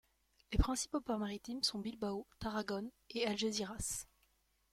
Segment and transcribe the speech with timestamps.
[0.51, 4.07] Les principaux ports maritimes sont Bilbao, Tarragone et Algésiras.